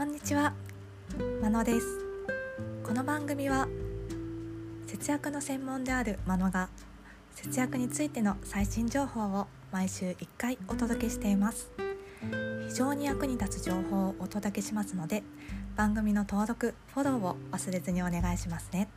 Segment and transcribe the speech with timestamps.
[0.00, 0.54] こんにちは、
[1.42, 1.86] まのです。
[2.82, 3.68] この番組は
[4.86, 6.70] 節約の専門であるまのが
[7.34, 11.70] 節約についての最新情報を毎週1回お届けしています。
[12.66, 15.22] 非常に役に立つ情報をお届けしますので
[15.76, 18.88] 番組の登録フォローを忘れずにお願いしますね。